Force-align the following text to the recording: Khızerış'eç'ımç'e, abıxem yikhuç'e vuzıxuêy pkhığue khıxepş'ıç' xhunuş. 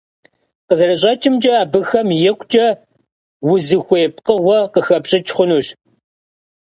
Khızerış'eç'ımç'e, 0.67 1.51
abıxem 1.63 2.09
yikhuç'e 2.21 2.67
vuzıxuêy 3.47 4.05
pkhığue 4.15 4.57
khıxepş'ıç' 4.73 5.33
xhunuş. 5.35 5.67